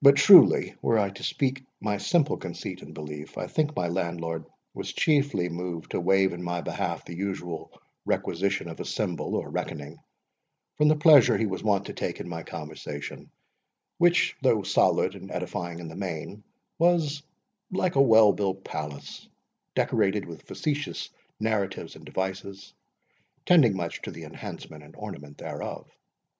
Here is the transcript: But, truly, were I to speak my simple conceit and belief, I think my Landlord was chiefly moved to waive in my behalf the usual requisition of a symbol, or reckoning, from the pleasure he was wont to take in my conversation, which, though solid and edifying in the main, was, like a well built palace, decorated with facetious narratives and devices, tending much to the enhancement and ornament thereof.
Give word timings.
But, 0.03 0.15
truly, 0.15 0.73
were 0.81 0.97
I 0.97 1.11
to 1.11 1.21
speak 1.23 1.63
my 1.79 1.99
simple 1.99 2.35
conceit 2.35 2.81
and 2.81 2.91
belief, 2.91 3.37
I 3.37 3.45
think 3.45 3.75
my 3.75 3.87
Landlord 3.87 4.45
was 4.73 4.91
chiefly 4.91 5.47
moved 5.47 5.91
to 5.91 5.99
waive 5.99 6.33
in 6.33 6.41
my 6.41 6.61
behalf 6.61 7.05
the 7.05 7.13
usual 7.15 7.69
requisition 8.03 8.67
of 8.67 8.79
a 8.79 8.85
symbol, 8.85 9.35
or 9.35 9.51
reckoning, 9.51 9.99
from 10.75 10.87
the 10.87 10.95
pleasure 10.95 11.37
he 11.37 11.45
was 11.45 11.61
wont 11.63 11.85
to 11.85 11.93
take 11.93 12.19
in 12.19 12.27
my 12.27 12.41
conversation, 12.41 13.29
which, 13.99 14.35
though 14.41 14.63
solid 14.63 15.13
and 15.13 15.29
edifying 15.29 15.77
in 15.77 15.87
the 15.87 15.95
main, 15.95 16.43
was, 16.79 17.21
like 17.69 17.93
a 17.93 18.01
well 18.01 18.33
built 18.33 18.63
palace, 18.63 19.27
decorated 19.75 20.25
with 20.25 20.47
facetious 20.47 21.11
narratives 21.39 21.95
and 21.95 22.05
devices, 22.05 22.73
tending 23.45 23.77
much 23.77 24.01
to 24.01 24.09
the 24.09 24.23
enhancement 24.23 24.81
and 24.83 24.95
ornament 24.97 25.37
thereof. 25.37 25.85